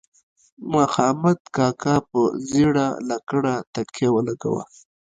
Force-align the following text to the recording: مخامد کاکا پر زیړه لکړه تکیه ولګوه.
مخامد 0.73 1.39
کاکا 1.55 1.95
پر 2.09 2.25
زیړه 2.49 2.87
لکړه 3.09 3.53
تکیه 3.73 4.09
ولګوه. 4.13 4.63